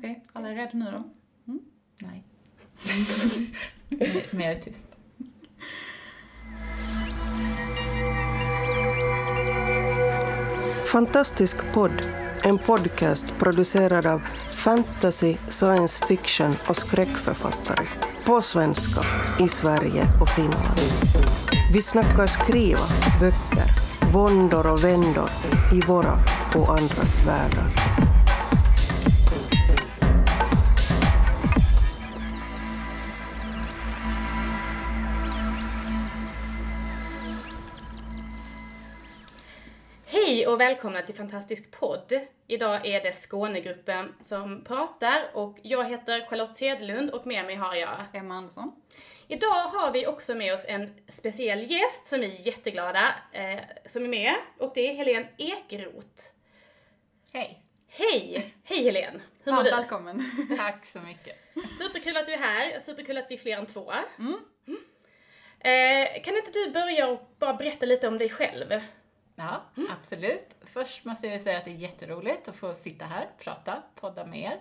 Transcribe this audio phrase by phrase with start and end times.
[0.00, 1.04] Okej, alla är redo nu då?
[1.52, 1.60] Mm.
[2.02, 2.24] Nej.
[4.30, 4.96] Men jag är tyst.
[10.92, 12.08] Fantastisk podd,
[12.44, 14.22] en podcast producerad av
[14.64, 17.86] fantasy, science fiction och skräckförfattare.
[18.24, 19.00] På svenska,
[19.44, 20.80] i Sverige och Finland.
[21.72, 22.86] Vi snackar skriva,
[23.20, 23.70] böcker,
[24.12, 25.30] våndor och vändor
[25.72, 26.18] i våra
[26.56, 27.89] och andras världar.
[40.60, 42.20] Och välkomna till Fantastisk podd.
[42.46, 47.74] Idag är det Skånegruppen som pratar och jag heter Charlotte Cederlund och med mig har
[47.74, 48.72] jag Emma Andersson.
[49.28, 54.04] Idag har vi också med oss en speciell gäst som vi är jätteglada eh, som
[54.04, 56.22] är med och det är Helene Ekeroth.
[57.32, 57.62] Hej.
[57.88, 58.54] Hej!
[58.64, 59.20] Hej Helene!
[59.44, 59.70] Hur mår du?
[59.70, 60.30] välkommen.
[60.56, 61.36] Tack så mycket.
[61.78, 63.92] Superkul att du är här, superkul att vi är fler än två.
[64.18, 64.40] Mm.
[65.60, 68.80] Eh, kan inte du börja och bara berätta lite om dig själv?
[69.40, 69.62] Ja,
[70.00, 70.46] absolut.
[70.62, 74.40] Först måste jag säga att det är jätteroligt att få sitta här, prata, podda med
[74.40, 74.60] er.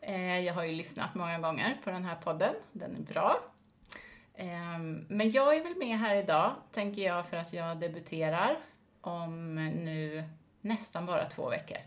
[0.00, 3.40] Eh, Jag har ju lyssnat många gånger på den här podden, den är bra.
[4.36, 8.58] Ehm, Men jag är väl med här idag, tänker jag, för att jag debuterar
[9.00, 10.24] om nu
[10.60, 11.78] nästan bara två veckor.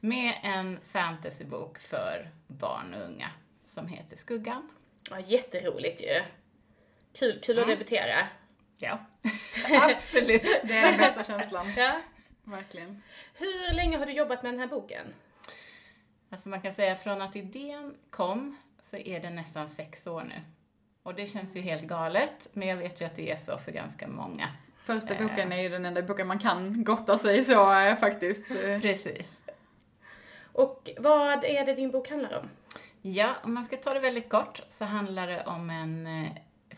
[0.00, 3.30] Med en fantasybok för barn och unga
[3.64, 4.68] som heter Skuggan.
[5.10, 6.22] Ja, jätteroligt ju.
[7.12, 8.26] Kul, kul att debutera.
[8.78, 8.98] Ja,
[9.94, 10.42] absolut.
[10.64, 11.66] Det är den bästa känslan.
[11.76, 11.92] Ja.
[12.44, 13.02] Verkligen.
[13.34, 15.06] Hur länge har du jobbat med den här boken?
[16.30, 20.40] Alltså man kan säga från att idén kom så är det nästan sex år nu.
[21.02, 23.72] Och det känns ju helt galet, men jag vet ju att det är så för
[23.72, 24.48] ganska många.
[24.84, 25.22] Första Eh.
[25.28, 28.50] boken är ju den enda boken man kan gotta sig så eh, faktiskt.
[28.50, 29.40] Eh, Precis.
[30.52, 32.48] Och vad är det din bok handlar om?
[33.02, 36.28] Ja, om man ska ta det väldigt kort så handlar det om en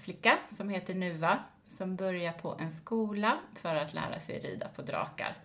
[0.05, 4.83] flicka som heter Nuva som börjar på en skola för att lära sig rida på
[4.83, 5.37] drakar.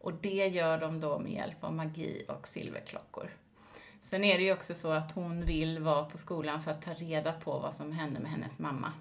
[0.00, 3.30] Och det gör de då med hjälp av magi och silverklockor.
[4.02, 6.94] Sen är det ju också så att hon vill vara på skolan för att ta
[6.94, 8.92] reda på vad som hände med hennes mamma.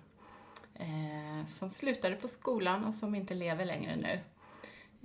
[0.74, 4.20] Eh, som slutade på skolan och som inte lever längre nu.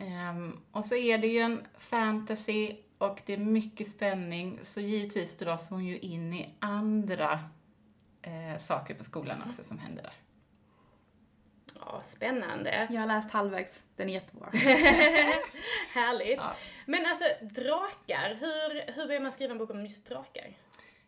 [0.05, 5.37] Eh, och så är det ju en fantasy och det är mycket spänning, så givetvis
[5.37, 7.41] dras hon ju in i andra
[8.23, 10.15] eh, saker på skolan också som händer där.
[11.93, 12.89] Ja, spännande.
[12.91, 14.49] Jag har läst halvvägs, den är jättebra.
[15.95, 16.37] Härligt.
[16.37, 16.55] Ja.
[16.87, 18.37] Men alltså, drakar.
[18.41, 20.57] Hur, hur börjar man skriva en bok om just drakar?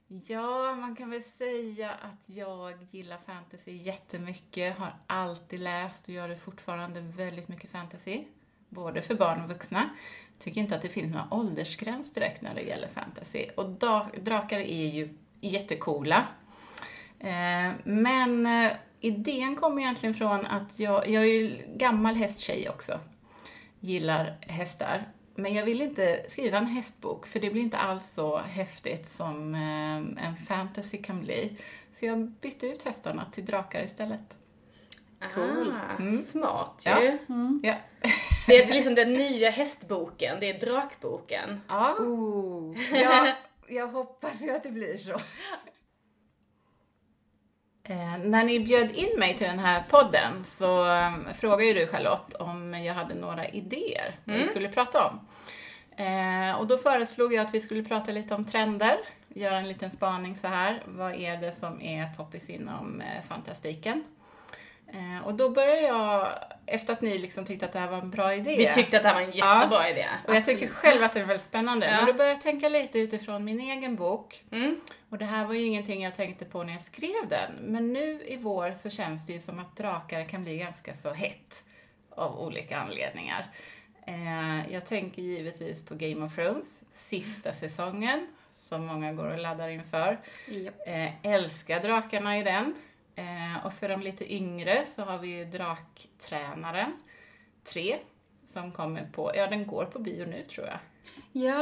[0.06, 6.28] Ja, man kan väl säga att jag gillar fantasy jättemycket, har alltid läst och gör
[6.28, 8.24] det fortfarande väldigt mycket fantasy.
[8.68, 9.90] Både för barn och vuxna.
[10.38, 13.46] Tycker inte att det finns några åldersgräns direkt när det gäller fantasy.
[13.56, 13.70] Och
[14.20, 16.26] drakar är ju jättecoola.
[17.18, 23.00] Eh, men eh, idén kom egentligen från att jag, jag är ju gammal hästtjej också.
[23.80, 25.08] Gillar hästar.
[25.34, 29.54] Men jag vill inte skriva en hästbok, för det blir inte alls så häftigt som
[29.54, 31.56] eh, en fantasy kan bli.
[31.92, 34.36] Så jag bytte ut hästarna till drakar istället.
[35.34, 35.76] Coolt.
[35.76, 37.18] Ah, Smart ju.
[37.28, 37.58] Ja.
[37.62, 37.74] Ja.
[38.46, 41.60] Det är liksom den nya hästboken, det är drakboken.
[41.68, 41.96] ja.
[41.98, 42.76] Oh.
[42.92, 43.34] jag,
[43.68, 45.20] jag hoppas ju att det blir så.
[47.92, 51.86] Eh, när ni bjöd in mig till den här podden så eh, frågade ju du
[51.86, 55.20] Charlotte om jag hade några idéer vad vi skulle prata om.
[56.04, 58.96] Eh, och då föreslog jag att vi skulle prata lite om trender,
[59.28, 60.82] göra en liten spaning så här.
[60.86, 64.04] Vad är det som är poppis inom eh, fantastiken?
[64.92, 66.28] Eh, och då började jag,
[66.66, 68.56] efter att ni liksom tyckte att det här var en bra idé.
[68.56, 70.06] Vi tyckte att det här var en jättebra idé.
[70.28, 71.86] Och jag tycker själv att det är väldigt spännande.
[71.86, 71.96] Ja.
[71.96, 74.44] Men då började jag tänka lite utifrån min egen bok.
[74.50, 74.80] Mm.
[75.08, 77.52] Och det här var ju ingenting jag tänkte på när jag skrev den.
[77.60, 81.10] Men nu i vår så känns det ju som att drakar kan bli ganska så
[81.10, 81.62] hett.
[82.10, 83.46] Av olika anledningar.
[84.06, 88.26] Eh, jag tänker givetvis på Game of Thrones, sista säsongen.
[88.56, 90.18] Som många går och laddar inför.
[90.48, 90.74] Japp.
[90.86, 92.74] Eh, älskar drakarna i den.
[93.16, 96.92] Eh, och för de lite yngre så har vi ju Draktränaren
[97.64, 97.98] 3.
[98.46, 100.78] Som kommer på, ja den går på bio nu tror jag.
[101.32, 101.56] Ja,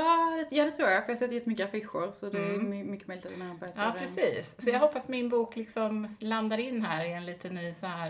[0.50, 1.04] det- ja, det tror jag.
[1.06, 3.54] För jag har sett jättemycket affischer så det är my- mycket möjligt att den har
[3.54, 3.86] börjat Mm.
[3.88, 4.56] Ja, precis.
[4.64, 8.08] Så jag hoppas min bok liksom landar in här i en lite ny så här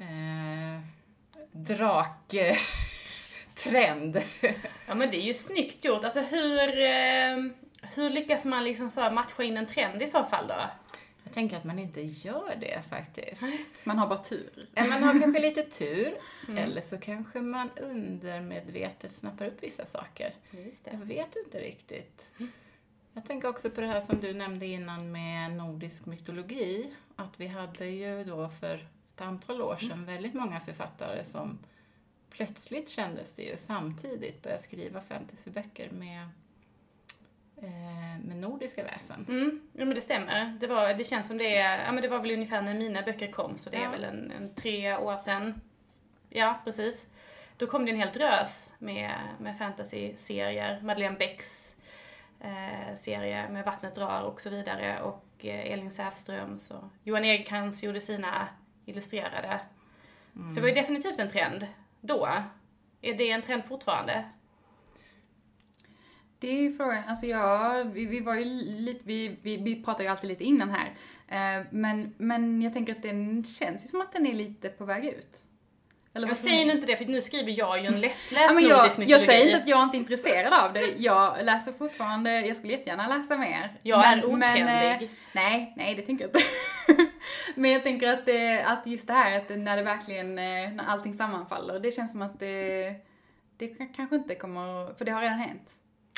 [0.00, 0.80] eh,
[1.52, 2.56] draktrend.
[4.86, 6.04] Ja men det är ju snyggt gjort.
[6.04, 7.36] Alltså hur, eh,
[7.94, 10.54] hur lyckas man liksom så här matcha in en trend i så fall då?
[11.32, 13.42] Tänker att man inte gör det faktiskt.
[13.84, 14.68] Man har bara tur.
[14.76, 16.14] Man har kanske lite tur,
[16.56, 20.34] eller så kanske man undermedvetet snappar upp vissa saker.
[20.50, 22.30] Just Jag vet inte riktigt.
[23.12, 26.90] Jag tänker också på det här som du nämnde innan med nordisk mytologi.
[27.16, 28.74] Att vi hade ju då för
[29.14, 31.58] ett antal år sedan väldigt många författare som
[32.30, 36.28] plötsligt kändes det ju samtidigt börja skriva fantasyböcker med,
[38.24, 39.26] med nordiska väsen.
[39.28, 40.56] Mm, ja, men det stämmer.
[40.60, 43.02] Det, var, det känns som det är, ja men det var väl ungefär när mina
[43.02, 43.90] böcker kom, så det är Ja.
[43.90, 45.60] väl en, en tre år sedan.
[46.28, 47.06] Ja, precis.
[47.56, 50.80] Då kom det en hel drös med, med fantasy-serier.
[50.82, 51.76] Madeleine Becks
[52.40, 55.00] eh, serie med Vattnet drar och så vidare.
[55.02, 56.58] Och eh, Elin Säfström.
[56.58, 58.48] Så Johan Egerkrans gjorde sina
[58.86, 59.60] illustrerade.
[60.34, 61.66] Så det var ju definitivt en trend
[62.00, 62.28] då.
[63.02, 64.24] Är det en trend fortfarande?
[66.42, 70.04] Det är ju frågan, alltså ja, vi, vi var ju lite, vi, vi, vi pratar
[70.04, 70.90] ju alltid lite innan här.
[71.28, 74.84] Eh, men, men jag tänker att den känns ju som att den är lite på
[74.84, 75.38] väg ut.
[76.14, 78.78] Eller Jag säger nu inte det, för nu skriver jag ju en lättläst Ja, jag,
[78.78, 79.26] nordisk jag mytologi.
[79.26, 80.94] säger inte att jag inte är intresserad av det.
[80.98, 83.70] Jag läser fortfarande, jag skulle jättegärna läsa mer.
[83.82, 84.64] Jag är Men- otrendig.
[84.64, 86.48] men, eh, nej, nej det tänker jag inte.
[87.54, 90.84] men jag tänker att, det, att just det här att när det verkligen, eh, när
[90.86, 92.94] allting sammanfaller, det känns som att det,
[93.56, 95.70] det kanske inte kommer, för det har redan hänt.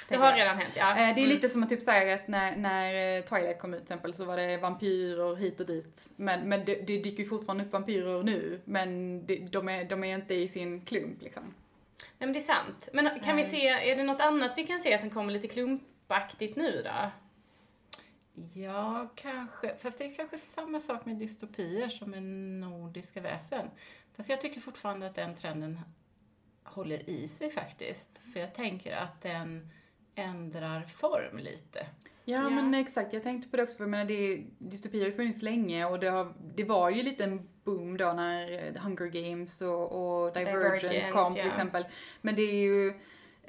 [0.09, 0.91] Det har redan hänt, ja.
[0.91, 1.29] Eh, Det är Mm.
[1.29, 4.25] lite som att typ säga att när, när eh, Twilight kom ut till exempel så
[4.25, 6.09] var det vampyrer hit och dit.
[6.17, 10.05] Men, men det, det dyker ju fortfarande upp vampyrer nu, men det, de, är, de
[10.05, 11.43] är inte i sin klump liksom.
[11.99, 12.89] Nej men det är sant.
[12.93, 13.45] Men kan vi Nej.
[13.45, 17.11] se, är det något annat vi kan se som kommer lite klumpaktigt nu då?
[18.55, 19.75] Ja, kanske.
[19.79, 22.23] Fast det är kanske samma sak med dystopier som med
[22.71, 23.71] nordiska väsen.
[24.17, 25.81] Fast jag tycker fortfarande att den trenden
[26.65, 28.11] håller i sig faktiskt.
[28.33, 29.71] För jag tänker att den
[30.15, 31.87] ändrar form lite.
[32.25, 32.51] Ja, Ja.
[32.51, 35.43] men exakt, jag tänkte på det också för jag menar, det, dystopier har ju funnits
[35.43, 39.63] länge och det, har, det var ju lite en boom då när eh, Hunger Games
[39.63, 41.49] och, och Divergent, Divergent, kom till ja.
[41.49, 41.87] exempel.
[42.21, 42.93] Men det är ju,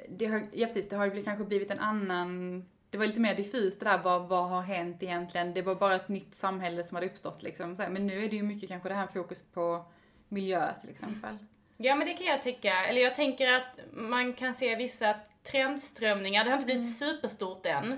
[0.08, 3.34] det har, ja precis, det har ju kanske blivit en annan det var lite mer
[3.34, 5.54] diffust det där, vad, vad har hänt egentligen?
[5.54, 7.76] Det var bara ett nytt samhälle som hade uppstått liksom.
[7.90, 9.84] Men nu är det ju mycket kanske det här fokus på
[10.28, 11.36] miljö till exempel.
[11.76, 12.86] Ja men det kan jag tycka.
[12.86, 15.14] Eller jag tänker att man kan se vissa
[15.50, 16.44] trendströmningar.
[16.44, 17.92] Det har inte blivit superstort än.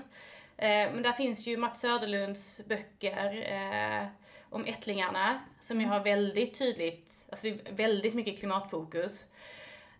[0.57, 4.07] Eh, men där finns ju Mats Söderlunds böcker eh,
[4.49, 9.27] om ättlingarna som ju har väldigt tydligt, alltså det är väldigt mycket klimatfokus.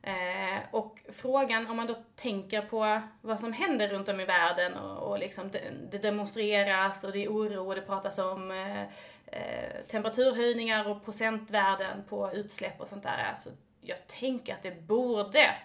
[0.01, 4.73] Eh, och frågan om man då tänker på vad som händer runt om i världen
[4.73, 5.61] och, och liksom det,
[5.91, 8.81] det demonstreras och det är oro och det pratas om eh,
[9.25, 13.25] eh, temperaturhöjningar och procentvärden på utsläpp och sånt där.
[13.29, 13.49] Alltså,
[13.81, 15.55] jag tänker att det borde,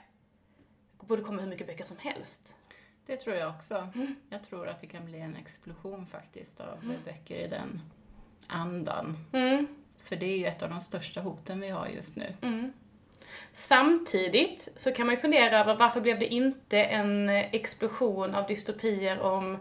[1.06, 2.54] borde komma hur mycket böcker som helst.
[3.06, 3.88] Det tror jag också.
[3.94, 4.14] Mm.
[4.28, 7.80] Jag tror att det kan bli en explosion faktiskt av böcker i den
[8.48, 9.16] andan.
[9.32, 9.66] Mm.
[10.02, 12.34] För det är ju ett av de största hoten vi har just nu.
[13.52, 19.20] Samtidigt så kan man ju fundera över varför blev det inte en explosion av dystopier
[19.20, 19.58] om,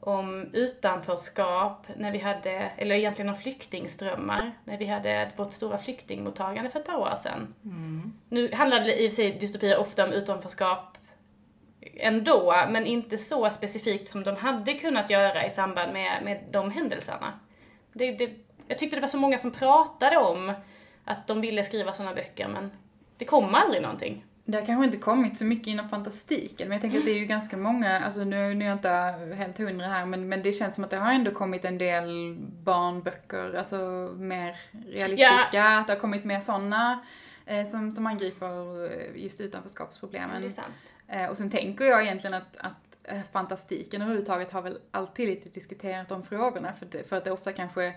[0.00, 6.70] om utanförskap när vi hade, eller egentligen om flyktingströmmar, när vi hade vårt stora flyktingmottagande
[6.70, 7.54] för ett par år sedan.
[8.28, 10.98] Nu handlade i och för sig dystopier ofta om utanförskap
[11.96, 16.70] ändå, men inte så specifikt som de hade kunnat göra i samband med, med de
[16.70, 17.40] händelserna.
[17.92, 18.30] Det, det,
[18.68, 20.52] jag tyckte det var så många som pratade om
[21.04, 22.70] att de ville skriva sådana böcker, men
[23.16, 24.24] det kom aldrig någonting.
[24.50, 27.18] Det har kanske inte kommit så mycket inom fantastiken, men jag tänker att det är
[27.18, 30.52] ju ganska många, alltså nu, nu är jag inte helt hundra här, men, men det
[30.52, 33.76] känns som att det har ändå kommit en del barnböcker, alltså
[34.16, 34.56] mer
[34.86, 37.04] realistiska, att det har kommit mer sådana
[37.46, 40.40] eh, som, som angriper eh, just utanförskapsproblemen.
[40.40, 40.74] det är sant.
[41.08, 45.48] Eh, och sen tänker jag egentligen att, att eh, fantastiken överhuvudtaget har väl alltid lite
[45.48, 47.94] diskuterat de frågorna, för, det, för att det ofta kanske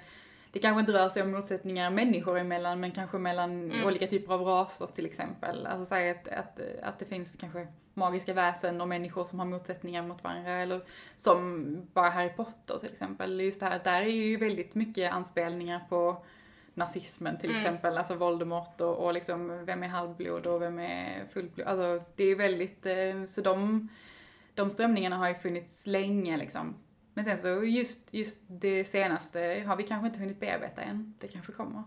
[0.51, 4.41] det kanske inte rör sig om motsättningar människor emellan, men kanske mellan olika typer av
[4.41, 5.65] raser till exempel.
[5.67, 10.03] Alltså säga att, att, att det finns kanske magiska väsen och människor som har motsättningar
[10.03, 10.81] mot varandra, eller
[11.15, 13.41] som bara Harry Potter till exempel.
[13.41, 16.25] Just det här, där är ju väldigt mycket anspelningar på
[16.74, 21.67] nazismen till exempel, alltså Voldemort och, och liksom vem är halvblod och vem är fullblod.
[21.67, 23.88] Alltså det är väldigt, eh, så de,
[24.53, 26.75] de strömningarna har ju funnits länge liksom.
[27.13, 31.13] Men sen så just, just det senaste har vi kanske inte hunnit bearbeta än.
[31.19, 31.83] Det kanske kommer.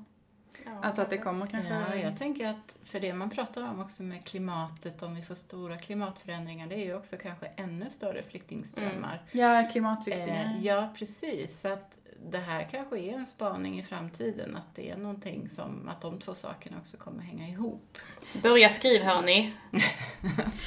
[0.64, 1.74] Ja, Alltså att det kommer kanske...
[1.74, 5.34] Ja, jag tänker att för det man pratar om också med klimatet, om vi får
[5.34, 9.22] stora klimatförändringar, det är ju också kanske ännu större flyktingströmmar.
[9.32, 10.44] Ja, klimatflyktingar.
[10.58, 11.60] Eh, ja, precis.
[11.60, 11.98] Så att
[12.30, 16.18] det här kanske är en spaning i framtiden, att det är någonting som, att de
[16.18, 17.98] två sakerna också kommer hänga ihop.
[18.42, 19.54] Börja skriv hörni.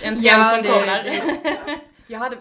[0.04, 1.80] En trend Ja, som det- kommer.
[2.10, 2.38] Jag hade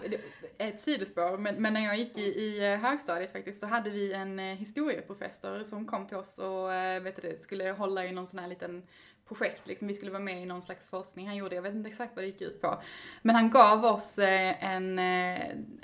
[0.57, 4.13] ett sidospår, men, men när jag gick i, i eh, högstadiet faktiskt så hade vi
[4.13, 8.27] en eh, historieprofessor som kom till oss och eh, vet du, skulle hålla i någon
[8.27, 8.83] sån här liten
[9.27, 9.87] projekt, liksom.
[9.87, 12.23] vi skulle vara med i någon slags forskning han gjorde, jag vet inte exakt vad
[12.23, 12.81] det gick ut på.
[13.21, 14.99] Men han gav oss en,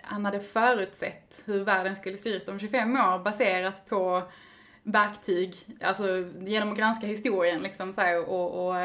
[0.01, 4.23] han hade förutsett hur världen skulle se ut om 25 år baserat på
[4.83, 6.03] verktyg, alltså
[6.39, 8.75] genom att granska historien liksom så här, och, och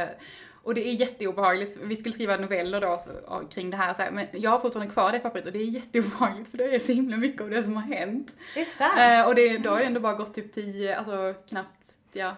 [0.68, 1.78] och det är jätteobehagligt.
[1.82, 3.10] Vi skulle skriva noveller då så,
[3.50, 5.64] kring det här, så här, men jag har fortfarande kvar det pappret och det är
[5.64, 8.34] jätteobehagligt för det är så himla mycket av det som har hänt.
[8.54, 8.98] Det är sant.
[8.98, 12.37] Eh, och det, då har det ändå bara gått typ 10, alltså knappt, ja,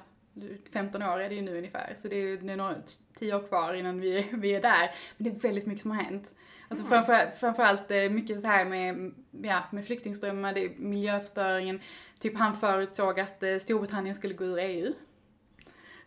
[0.73, 1.97] 15 år är det ju nu ungefär.
[2.03, 2.75] Så det är, det är några,
[3.19, 4.91] 10 år kvar innan vi, vi är där.
[5.17, 6.31] Men det är väldigt mycket som har hänt.
[6.69, 7.05] Alltså mm.
[7.05, 11.81] framför, framförallt eh, mycket så här med, ja, med flyktingströmmar, det är miljöförstöringen.
[12.19, 14.93] Typ han förutsåg att eh, Storbritannien skulle gå ur EU.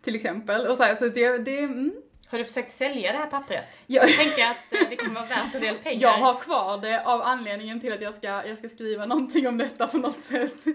[0.04, 0.68] Till exempel.
[0.68, 1.94] Och så, här, så det, det mm,
[2.34, 3.82] har du försökt sälja det här pappret?
[3.88, 6.02] Jag, jag tänker att eh, det kan vara värt en del pengar.
[6.02, 9.58] Jag har kvar det av anledningen till att jag ska, jag ska skriva någonting om
[9.58, 10.66] detta på något sätt.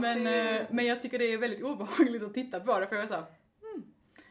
[0.00, 0.66] Men, ju...
[0.70, 3.14] men jag tycker det är väldigt obehagligt att titta på det för jag är så
[3.14, 3.84] hmm,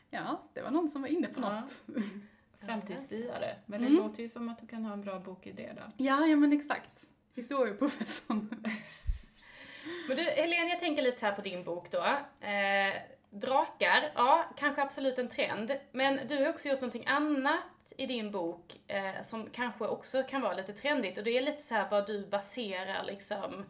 [0.09, 1.59] ja, det var någon som var inne på ja.
[1.59, 1.83] något.
[2.65, 3.55] Framtidssiare.
[3.65, 4.03] Men det mm.
[4.03, 5.81] låter ju som att du kan ha en bra bokidé då.
[5.97, 7.05] Ja, ja men exakt.
[7.35, 8.49] Historieprofessorn.
[10.07, 12.03] men du, Helene, jag tänker lite så här på din bok då.
[12.47, 12.93] Eh,
[13.31, 15.71] Drakar, ja, kanske absolut en trend.
[15.91, 20.41] Men du har också gjort någonting annat i din bok eh, som kanske också kan
[20.41, 21.17] vara lite trendigt.
[21.17, 23.65] Och det är lite så här vad du baserar liksom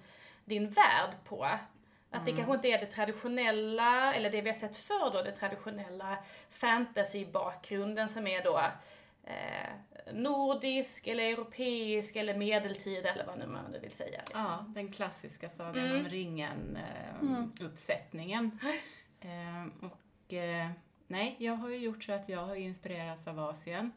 [0.46, 1.44] din värld på.
[1.44, 1.62] Att
[2.12, 2.26] mm.
[2.26, 6.18] det kanske inte är det traditionella, eller det vi har sett förr då, det traditionella
[6.50, 8.62] fantasy-bakgrunden som är då
[9.24, 9.70] eh,
[10.14, 14.20] nordisk eller europeisk eller medeltida eller vad nu man nu vill säga.
[14.20, 14.42] Liksom.
[14.42, 16.00] Ja, den klassiska Sagan mm.
[16.00, 18.60] om ringen-uppsättningen.
[18.64, 18.80] Eh, mm.
[19.22, 19.72] Ehm,
[20.30, 20.70] och eh,
[21.08, 23.92] nej, jag har ju gjort så att jag har inspirerats av Asien.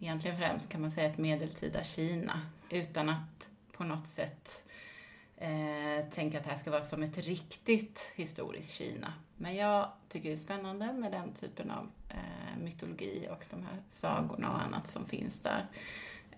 [0.00, 2.40] Egentligen främst kan man säga ett medeltida Kina,
[2.70, 4.64] utan att på något sätt
[5.36, 9.12] eh, tänka att det här ska vara som ett riktigt historiskt Kina.
[9.36, 13.82] Men jag tycker det är spännande med den typen av eh, mytologi och de här
[13.88, 15.66] sagorna och annat som finns där.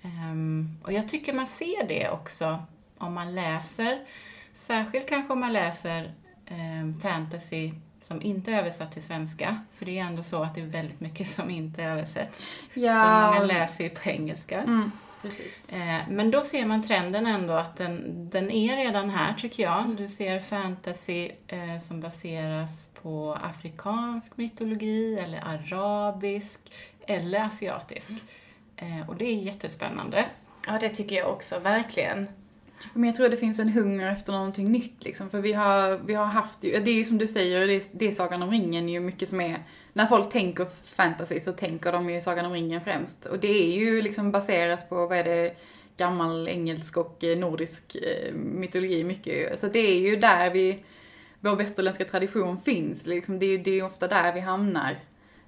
[0.02, 2.64] Um, och jag tycker man ser det också
[2.98, 4.06] om man läser,
[4.54, 6.14] särskilt kanske om man läser
[6.50, 9.60] um, fantasy som inte är översatt till svenska.
[9.72, 12.46] För det är ändå så att det är väldigt mycket som inte översätts.
[12.74, 13.02] Ja.
[13.02, 14.62] Som många läser på engelska.
[14.62, 14.90] Mm.
[15.68, 19.96] Eh, men då ser man trenden ändå att den, den är redan här tycker jag.
[19.96, 26.60] Du ser fantasy eh, som baseras på afrikansk mytologi eller arabisk
[27.06, 28.10] eller asiatisk.
[28.76, 30.26] Eh, och det är jättespännande.
[30.66, 32.28] Ja, det tycker jag också, verkligen.
[32.94, 35.30] Men jag tror det finns en hunger efter någonting nytt liksom.
[35.30, 38.08] För vi har, vi har haft ju, det är som du säger, det är, det
[38.08, 39.58] är Sagan om ringen ju mycket som är,
[39.92, 43.26] när folk tänker fantasy så tänker de ju Sagan om ringen främst.
[43.26, 45.56] Och det är ju liksom baserat på, vad är det,
[46.00, 49.60] gammal engelsk och eh, nordisk eh, mytologi mycket.
[49.60, 50.84] Så det är ju där vi,
[51.40, 53.38] vår västerländska tradition finns liksom.
[53.38, 54.98] Det är ju det är ofta där vi hamnar.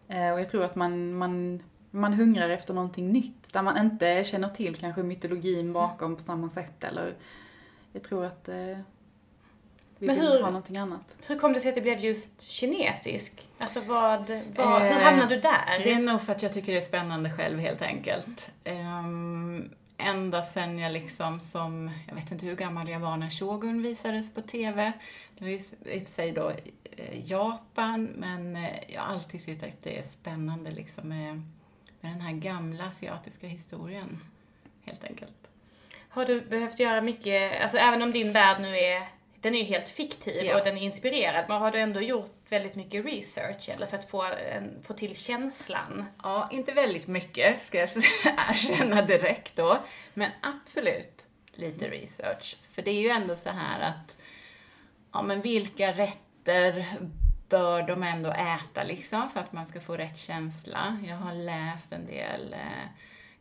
[0.09, 1.63] Eh, och jag tror att man, man,
[1.95, 6.51] man hungrar efter någonting nytt där man inte känner till kanske mytologin bakom på samma
[6.51, 7.15] sätt eller
[7.93, 8.55] jag tror att eh,
[9.99, 11.17] vi Men vill hur, ha någonting annat.
[11.27, 13.49] Hur kom det sig att det blev just kinesisk?
[13.59, 15.85] Alltså vad, vad eh, hur hamnade du där?
[15.85, 18.51] Det är nog för att jag tycker det är spännande själv helt enkelt.
[18.65, 23.83] Um, ända sen jag liksom som, jag vet inte hur gammal jag var när Shogun
[23.83, 24.93] visades på TV.
[25.39, 26.53] Det var ju i och för sig då
[26.97, 31.43] eh, Japan, men eh, jag har alltid tyckt att det är spännande liksom med
[32.03, 34.21] med den här gamla asiatiska historien,
[34.85, 35.49] helt enkelt.
[36.09, 39.09] Har du behövt göra mycket, alltså även om din värld nu är,
[39.41, 40.59] den är ju helt fiktiv ja.
[40.59, 44.11] och den är inspirerad, men har du ändå gjort väldigt mycket research eller för att
[44.11, 46.05] få, en, få till känslan?
[46.23, 47.89] Ja, inte väldigt mycket ska jag
[48.51, 49.79] erkänna direkt då,
[50.15, 52.57] men absolut lite research.
[52.73, 54.19] För det är ju ändå så här att,
[55.13, 56.87] ja men vilka rätter
[57.53, 60.99] bör de ändå äta liksom för att man ska få rätt känsla.
[61.09, 62.89] Jag har läst en del eh,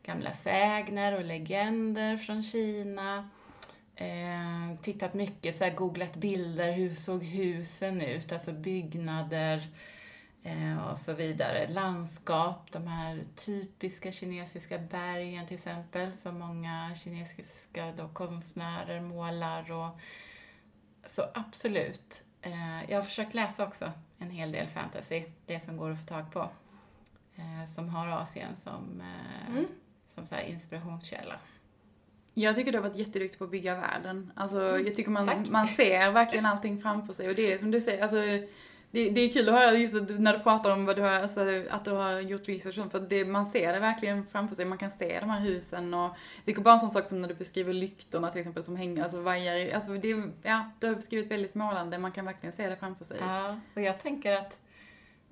[0.02, 3.28] gamla sägner och legender från Kina.
[3.96, 9.68] Eh, tittat mycket, så här, googlat bilder, hur såg husen ut, alltså byggnader
[10.42, 11.68] eh, och så vidare.
[11.68, 20.00] Landskap, de här typiska kinesiska bergen till exempel, som många kinesiska då, konstnärer målar och
[21.04, 22.24] så absolut.
[22.42, 26.04] Eh, jag har försökt läsa också en hel del fantasy, det som går att få
[26.04, 26.50] tag på.
[27.36, 29.66] Eh, som har Asien som, eh, mm.
[30.06, 31.34] som så inspirationskälla.
[32.34, 34.32] Jag tycker du har varit jätteduktig på att bygga världen.
[34.36, 34.86] Alltså, mm.
[34.86, 38.02] jag tycker man, man ser verkligen allting framför sig och det är som du säger,
[38.02, 38.16] alltså
[38.92, 41.40] det, det, är kul att höra just när du pratar om vad du har, alltså,
[41.70, 44.64] att du har gjort research för det, man ser det verkligen framför sig.
[44.64, 47.28] Man kan se de här husen och jag tycker bara en sån sak som när
[47.28, 51.30] du beskriver lyktorna till exempel som hänger, alltså vajar, alltså det, ja, du har beskrivit
[51.30, 53.16] väldigt målande, man kan verkligen se det framför sig.
[53.20, 54.58] Ja, och jag tänker att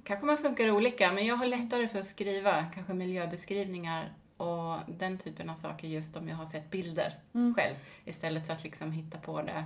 [0.05, 5.19] kanske man funkar olika, men jag har lättare för att skriva kanske miljöbeskrivningar och den
[5.19, 7.55] typen av saker just om jag har sett bilder Mm.
[7.55, 7.75] själv
[8.05, 9.64] istället för att liksom hitta på det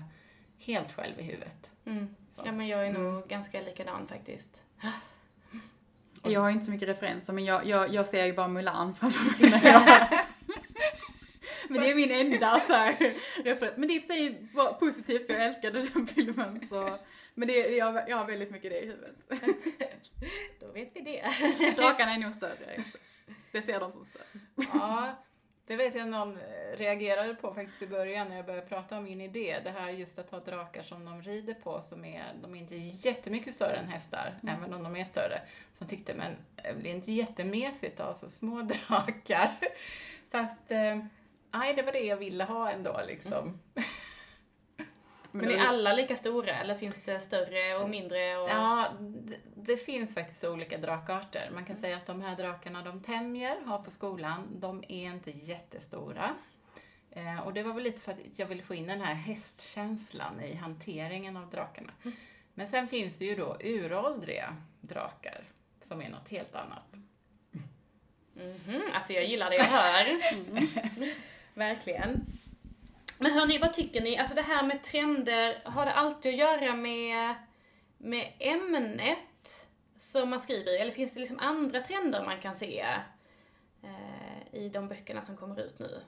[0.66, 1.70] helt själv i huvudet.
[1.86, 2.14] Mm.
[2.44, 4.62] Ja, men jag är nog ganska likadan faktiskt.
[6.22, 9.42] Jag har inte så mycket referenser men jag, jag, jag ser ju bara Mulan framför
[9.42, 9.82] mig när jag...
[11.68, 13.76] Men det är min enda så här referens.
[13.76, 16.98] Men det är i sig var positivt för jag älskade den filmen så.
[17.34, 19.16] Men det, jag, jag har väldigt mycket det i huvudet.
[20.60, 21.24] Då vet vi det.
[21.76, 22.84] Drakarna är nog större.
[23.52, 24.40] Det ser de som större.
[24.72, 25.24] Ja,
[25.66, 29.04] det vet jag någon eh, reagerade på faktiskt i början när jag började prata om
[29.04, 29.60] min idé.
[29.64, 32.76] Det här just att ha drakar som de rider på som är, de är inte
[32.76, 35.40] jättemycket större än hästar, även om de är större.
[35.74, 39.50] Som tyckte, men det blir inte jättemesigt att ha så små drakar.
[40.30, 40.98] Fast, eh,
[41.50, 43.60] nej det var det jag ville ha ändå liksom.
[45.36, 48.36] Men är alla lika stora eller finns det större och mindre?
[48.36, 48.48] Och...
[48.48, 51.50] Ja, det, det finns faktiskt olika drakarter.
[51.54, 55.30] Man kan säga att de här drakarna de tämjer, har på skolan, de är inte
[55.30, 56.34] jättestora.
[57.10, 60.40] Eh, och det var väl lite för att jag ville få in den här hästkänslan
[60.40, 61.92] i hanteringen av drakarna.
[62.54, 65.44] Men sen finns det ju då uråldriga drakar,
[65.82, 66.94] som är något helt annat.
[68.34, 70.06] Mhm, alltså jag gillar det jag hör.
[71.54, 72.26] Verkligen.
[73.18, 74.18] Men hörni, vad tycker ni?
[74.18, 77.34] Alltså det här med trender, har det alltid att göra med,
[77.98, 80.76] med ämnet som man skriver i?
[80.76, 82.84] Eller finns det liksom andra trender man kan se
[83.82, 86.00] eh, i de böckerna som kommer ut nu?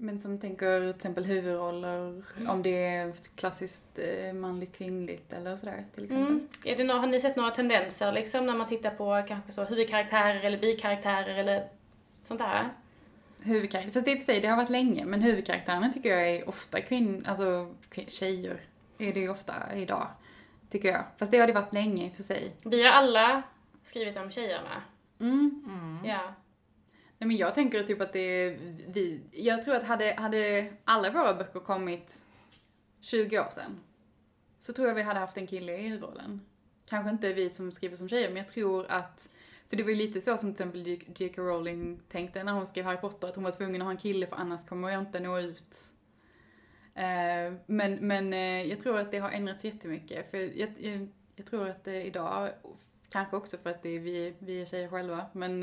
[0.00, 5.84] Men som tänker till exempel huvudroller, om det är klassiskt eh, manligt kvinnligt eller sådär
[5.94, 6.26] till exempel.
[6.26, 6.48] Mm.
[6.64, 9.64] Är det några, har ni sett några tendenser liksom när man tittar på kanske så
[9.64, 11.68] huvudkaraktärer eller bikaraktärer eller
[12.22, 12.68] sånt där?
[13.42, 16.28] Huvudkaraktär, fast det i och för sig, det har varit länge, men huvudkaraktärerna tycker jag
[16.28, 17.74] är ofta kvinn, alltså
[18.06, 18.60] tjejer.
[18.98, 20.08] Är det ju ofta idag,
[20.70, 21.04] tycker jag.
[21.16, 22.52] Fast det har det varit länge i och för sig.
[22.64, 23.42] Vi har alla
[23.82, 24.82] skrivit om tjejerna.
[25.20, 26.00] Mm.
[26.04, 26.34] Ja.
[27.18, 31.10] Nej men jag tänker typ att det är vi, jag tror att hade, hade alla
[31.10, 32.24] våra böcker kommit
[33.00, 33.80] 20 år sedan,
[34.60, 36.40] så tror jag vi hade haft en kille i huvudrollen.
[36.88, 39.28] Kanske inte vi som skriver som tjejer, men jag tror att,
[39.68, 41.42] för det var ju lite så som till exempel J.K.
[41.42, 44.26] Rowling tänkte när hon skrev Harry Potter, att hon var tvungen att ha en kille
[44.26, 45.76] för annars kommer jag inte nå ut.
[46.94, 51.46] Eh, men men eh, jag tror att det har ändrats jättemycket, för jag, jag, jag
[51.46, 52.50] tror att det idag,
[53.10, 55.62] kanske också för att det är vi, vi är tjejer själva, men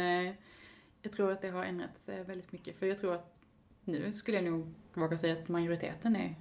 [1.02, 2.80] jag tror att det har ändrats väldigt mycket.
[2.80, 3.36] För jag tror att
[3.84, 6.36] nu skulle jag nog våga säga att majoriteten är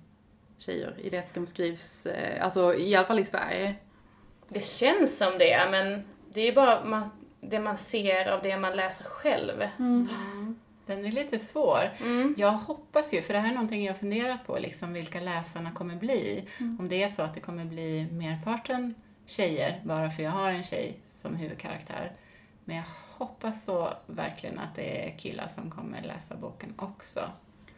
[0.58, 2.06] tjejer i det som skrivs,
[2.40, 3.76] alltså i alla fall i Sverige.
[4.48, 7.04] Det känns som det, men det är bara man,
[7.50, 9.68] det man ser av det man läser själv.
[10.86, 11.90] Den är lite svår.
[12.00, 12.34] Mm.
[12.38, 15.70] Jag hoppas ju, för det här är någonting jag har funderat på, liksom vilka läsarna
[15.70, 16.48] kommer bli.
[16.78, 18.94] Om det är så att det kommer bli merparten
[19.26, 22.12] tjejer, bara för jag har en tjej som huvudkaraktär.
[22.64, 22.84] Men jag
[23.16, 27.20] hoppas så verkligen att det är killar som kommer läsa boken också.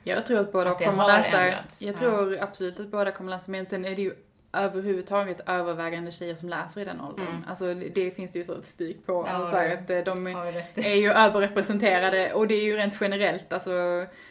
[0.02, 1.98] Jag tror att båda Att kommer läsa, ändrats, jag ja.
[1.98, 4.14] tror absolut att båda kommer läsa, men sen är det ju
[4.52, 7.26] överhuvudtaget övervägande tjejer som läser i den åldern.
[7.26, 7.42] Mm.
[7.48, 10.26] Alltså det, finns det ju statistik på, Ja, alltså, att eh, de
[10.74, 13.70] är, ju överrepresenterade och det är ju rent generellt alltså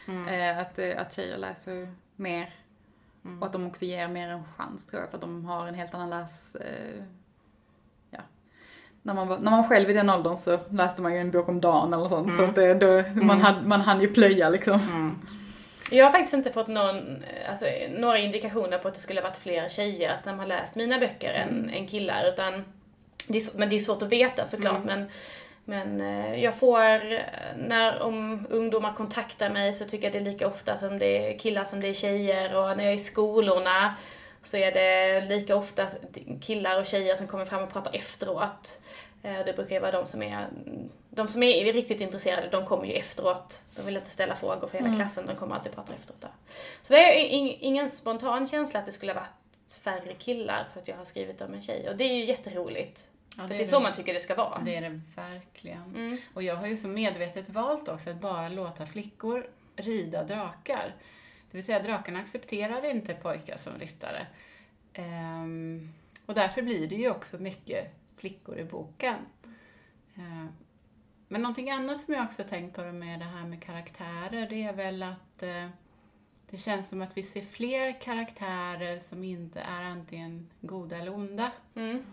[0.08, 0.28] Mm.
[0.28, 2.48] eh, att, eh, att tjejer läser mer
[3.24, 3.38] Mm.
[3.40, 5.74] och att de också ger mer en chans tror jag för att de har en
[5.74, 6.56] helt annan läs...
[8.10, 8.18] Ja.
[9.02, 11.30] När man, var, när man var själv i den åldern så läste man ju en
[11.30, 12.48] bok om dagen eller sånt så Mm.
[12.50, 14.80] att det, då, man, hade, man hann ju plöja liksom.
[15.90, 15.98] Mm.
[15.98, 19.68] Jag har faktiskt inte fått någon, alltså, några indikationer på att det skulle varit fler
[19.68, 22.24] tjejer som har läst mina böcker än, än killar.
[22.32, 22.64] Utan
[23.26, 24.84] det är, men det är svårt att veta såklart.
[24.84, 25.10] Men,
[25.64, 27.20] men eh, jag får, eh,
[27.56, 31.38] när om ungdomar kontaktar mig så tycker jag det är lika ofta som det är
[31.38, 32.56] killar som det är tjejer.
[32.56, 33.94] Och när jag är i skolorna
[34.42, 35.86] så är det lika ofta
[36.40, 38.80] killar och tjejer som kommer fram och pratar efteråt.
[39.26, 40.48] Eh, Det brukar ju vara de som är,
[41.10, 43.64] de som är riktigt intresserade, de kommer ju efteråt.
[43.76, 46.20] De vill inte ställa frågor för hela klassen, de kommer alltid prata efteråt.
[46.20, 46.30] Där.
[46.82, 50.80] Så det är ing- ingen spontan känsla att det skulle ha varit färre killar för
[50.80, 51.88] att jag har skrivit om en tjej.
[51.90, 53.08] Och det är ju jätteroligt.
[53.38, 54.58] Ja, för det är så man tycker det ska vara.
[54.64, 55.82] Det är det verkligen.
[55.82, 56.18] Mm.
[56.34, 60.94] Och jag har ju så medvetet valt också att bara låta flickor rida drakar.
[61.50, 64.26] Det vill säga drakarna accepterar inte pojkar som ryttare.
[64.92, 65.92] Ehm,
[66.26, 69.16] och därför blir det ju också mycket flickor i boken.
[70.16, 70.48] Ehm,
[71.28, 74.72] men någonting annat som jag också tänkt på med det här med karaktärer, det är
[74.72, 75.68] väl att eh,
[76.50, 81.50] det känns som att vi ser fler karaktärer som inte är antingen goda eller onda.
[81.74, 82.04] Mm.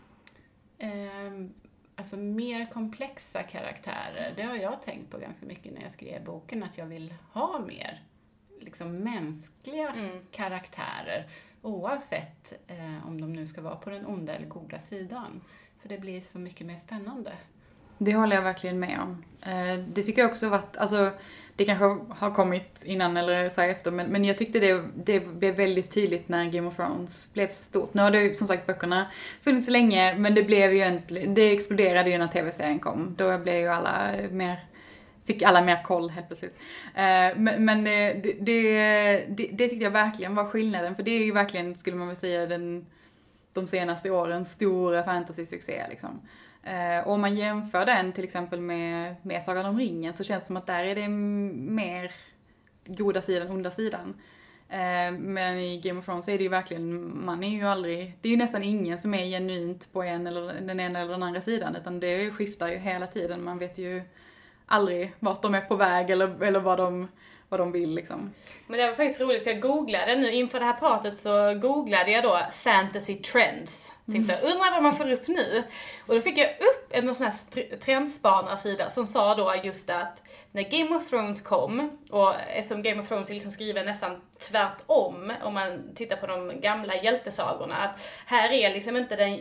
[0.77, 1.53] Ehm,
[1.95, 6.63] alltså mer komplexa karaktärer, det har jag tänkt på ganska mycket när jag skrev boken,
[6.63, 8.03] att jag vill ha mer
[8.59, 10.25] liksom mänskliga Mm.
[10.31, 11.29] karaktärer
[11.63, 15.41] oavsett eh, om de nu ska vara på den onda eller goda sidan.
[15.81, 17.31] För det blir så mycket mer spännande.
[17.97, 19.23] Det håller jag verkligen med om.
[19.41, 21.11] Eh, Det tycker jag också varit, alltså
[21.55, 25.19] det kanske har kommit innan eller så här efter, men, men jag tyckte det, det
[25.19, 27.93] blev väldigt tydligt när Game of Thrones blev stort.
[27.93, 29.05] Nu har det ju som sagt böckerna
[29.41, 31.01] funnits länge, men det blev ju en,
[31.33, 33.15] det exploderade ju när tv-serien kom.
[33.17, 34.59] Då blev ju alla mer
[35.25, 36.55] Fick alla mer koll helt plötsligt.
[36.95, 41.11] Eh, men, men eh, det, det, det, det tyckte jag verkligen var skillnaden, för det
[41.11, 42.85] är ju verkligen, skulle man väl säga, den,
[43.53, 46.21] de senaste årens stora fantasy-succé liksom.
[47.05, 50.47] Och om man jämför den till exempel med, med Sagan om ringen så känns det
[50.47, 52.11] som att där är det mer
[52.85, 54.13] goda sidan, onda sidan.
[55.19, 58.31] Medan i Game of Thrones är det ju verkligen, man är ju aldrig, det är
[58.31, 61.75] ju nästan ingen som är genuint på en eller den ena eller den andra sidan
[61.75, 63.43] utan det skiftar ju hela tiden.
[63.43, 64.01] Man vet ju
[64.73, 67.07] aldrig vart de är på väg eller, eller vad, de,
[67.49, 68.33] vad de vill liksom.
[68.67, 72.11] Men det var faktiskt roligt för jag googlade nu inför det här pratet så googlade
[72.11, 73.93] jag då fantasy trends.
[74.11, 75.63] Tänkte så undrar vad man får upp nu?
[76.07, 80.63] Och då fick jag upp en sån här trendspanarsida som sa då just att när
[80.63, 85.53] Game of Thrones kom, och eftersom Game of Thrones är liksom skriven nästan tvärtom om
[85.53, 89.39] man tittar på de gamla hjältesagorna, att här är liksom inte den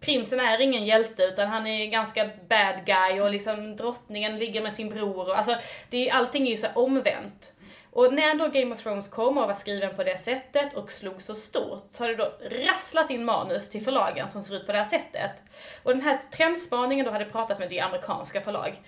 [0.00, 4.72] Prinsen är ingen hjälte utan han är ganska bad guy och liksom drottningen ligger med
[4.72, 5.28] sin bror.
[5.28, 5.56] Och, alltså,
[5.90, 7.52] det är, allting är ju så omvänt.
[7.92, 11.22] Och när då Game of Thrones kom och var skriven på det sättet och slog
[11.22, 14.72] så stort så har det då rasslat in manus till förlagen som ser ut på
[14.72, 15.42] det här sättet.
[15.82, 18.80] Och den här trendspaningen då hade pratat med det amerikanska förlag.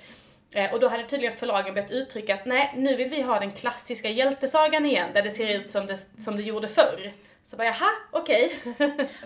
[0.50, 3.52] Eh, och då hade tydligen förlagen börjat uttrycka att nej, nu vill vi ha den
[3.52, 7.12] klassiska hjältesagan igen där det ser ut som det, som det gjorde förr.
[7.44, 8.60] Så bara jaha, okej.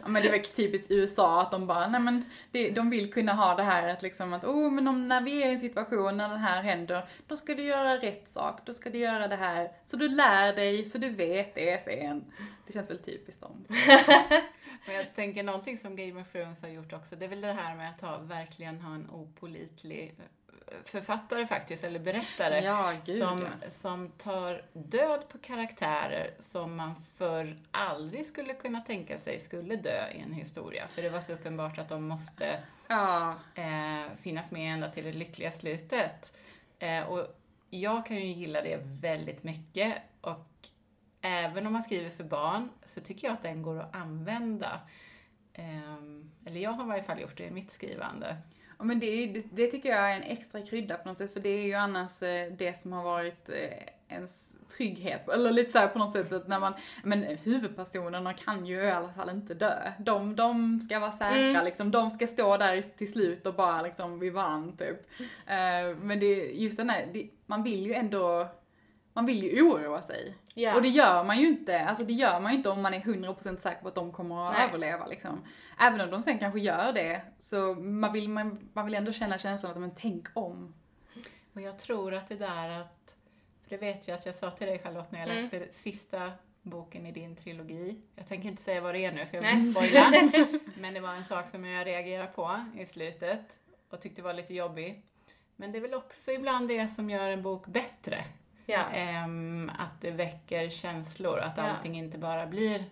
[0.03, 3.33] Ja men det var typiskt USA att de bara, nej men det, de vill kunna
[3.33, 6.17] ha det här att liksom att, oh men om, när vi är i en situation
[6.17, 9.37] när det här händer, då ska du göra rätt sak, då ska du göra det
[9.37, 12.25] här, så du lär dig, så du vet det sen.
[12.67, 13.65] Det känns väl typiskt dem.
[14.87, 17.53] Men jag tänker någonting som Game of Thrones har gjort också, det är väl det
[17.53, 20.15] här med att ha, verkligen ha en opolitlig
[20.85, 22.61] författare faktiskt, eller berättare.
[22.61, 23.69] Ja, gud som, ja.
[23.69, 30.09] som tar död på karaktärer som man förr aldrig skulle kunna tänka sig skulle dö
[30.09, 30.87] i en historia.
[30.87, 35.13] För det var så uppenbart att de måste Ja, eh, finnas med ända till det
[35.13, 36.37] lyckliga slutet.
[36.79, 37.27] Eh, och
[37.71, 40.69] jag kan ju gilla det väldigt mycket och
[41.21, 44.81] även om man skriver för barn så tycker jag att den går att använda.
[45.53, 48.37] Ehm, eller jag har i varje fall gjort det i mitt skrivande.
[48.79, 51.41] Ja, men det, är- det, tycker jag är en extra krydda på något sätt, för
[51.41, 55.29] det är ju annars eh, det som har varit eh, ens trygghet.
[55.29, 56.73] Eller lite så här på något sätt att när man,
[57.05, 59.93] men huvudpersonerna kan ju i alla fall inte dö.
[59.99, 61.65] De, de ska vara säkra Mm.
[61.65, 65.07] liksom, de ska stå där till slut och bara liksom, vi vann typ.
[65.47, 68.49] Eh, men det, just den här, det, man vill ju ändå,
[69.17, 70.35] man vill ju oroa sig.
[70.55, 70.75] Ja.
[70.75, 73.01] Och det gör man ju inte, alltså det gör man ju inte om man är
[73.01, 74.69] 100% säker på att de kommer att Nej.
[74.69, 75.45] överleva liksom.
[75.81, 79.39] Även om de sen kanske gör det, så man vill, man, man vill ändå känna
[79.39, 80.75] känslan att, men tänk om.
[81.55, 83.15] Och jag tror att det där att,
[83.63, 85.43] för det vet jag att jag sa till dig Charlotte när jag Mm.
[85.43, 88.01] läste sista boken i din trilogi.
[88.17, 90.31] Jag tänker inte säga vad det är nu för jag vill inte spoila.
[90.79, 93.41] Men det var en sak som jag reagerade på i slutet
[93.91, 95.03] och tyckte var lite jobbig.
[95.57, 98.25] Men det är väl också ibland det som gör en bok bättre.
[98.67, 98.91] Ja.
[98.93, 101.63] Ehm, att det väcker känslor, att Ja.
[101.63, 102.85] allting inte bara blir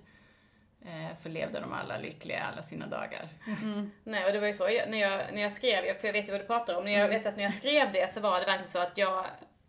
[0.84, 3.28] eh, så levde de alla lyckliga alla sina dagar.
[4.04, 6.28] Nej, och det var ju så jag, när, jag, när jag skrev, för jag vet
[6.28, 8.40] ju vad du pratar om, när jag vet att när jag skrev det så var
[8.40, 9.26] det verkligen så att jag,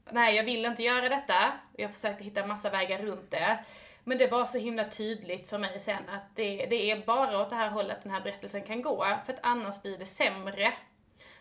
[0.10, 1.54] nej jag vill inte göra detta.
[1.78, 3.58] Jag försökte hitta massa vägar runt det.
[4.04, 7.50] Men det var så himla tydligt för mig sen att det, det är bara åt
[7.50, 10.74] det här hållet den här berättelsen kan gå, för att annars blir det sämre.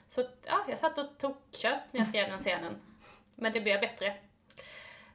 [0.09, 2.77] Så ja, jag satt och tog kött när jag skrev den scenen.
[3.35, 4.15] Men det blev bättre.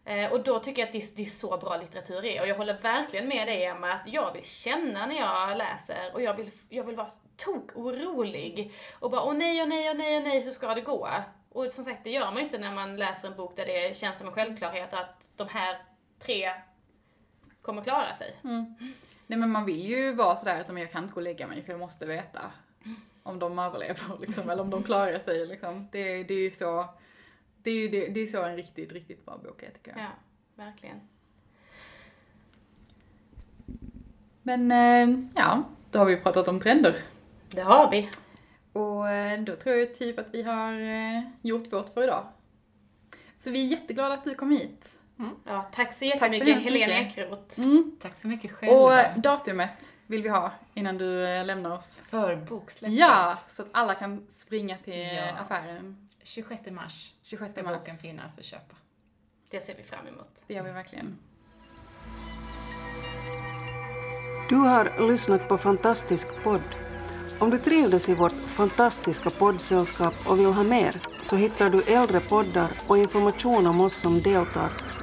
[0.10, 2.42] Eh, och då tycker jag att det, det är så bra litteratur är.
[2.42, 6.22] Och jag håller verkligen med dig Emma, att jag vill känna när jag läser och
[6.22, 8.74] jag vill, jag vill vara tok orolig.
[9.00, 11.10] Och bara åh nej, åh nej, åh nej, åh nej, hur ska det gå?
[11.50, 14.18] Och som sagt, det gör man inte när man läser en bok där det känns
[14.18, 15.82] som en självklarhet att de här
[16.20, 16.52] tre
[17.62, 18.36] kommer klara sig.
[18.44, 18.76] Mm.
[19.28, 21.64] Nej men man vill ju vara sådär att jag kan inte gå och lägga mig
[21.64, 22.52] för jag måste veta
[23.24, 25.88] om de överlever liksom, eller om de klarar sig liksom.
[25.92, 26.86] Det, det är ju så,
[27.64, 30.00] det är ju det, det är så en riktigt, riktigt bra bok är tycker jag.
[30.00, 30.10] Ja,
[30.56, 31.00] verkligen.
[34.44, 36.96] Men eh, ja, då har vi pratat om trender.
[37.50, 38.10] Det har vi.
[38.74, 42.28] Och eh, då tror jag typ att vi har eh, gjort vårt för idag.
[43.40, 45.00] Så vi är jätteglada att du kom hit.
[45.46, 47.18] Ja, tack så så jättemycket hemskt Helena mycket.
[47.18, 47.60] Ekroth.
[47.60, 47.96] Mm.
[48.02, 48.74] Tack så mycket själv.
[48.74, 52.02] Och datumet vill vi ha innan du eh, lämnar oss.
[52.08, 52.98] för boksläppet.
[52.98, 55.32] Ja, så att alla kan springa till Ja.
[55.46, 57.78] affären 26 mars 26 ska mars.
[57.78, 58.76] boken finnas att köpa.
[59.50, 60.44] Det ser vi fram emot.
[60.48, 61.18] Det gör vi verkligen.
[64.50, 66.62] Du har lyssnat på Fantastisk podd.
[67.40, 72.20] Om du trivdes i vårt fantastiska poddsällskap och vill ha mer så hittar du äldre
[72.20, 74.72] poddar och information om oss som deltar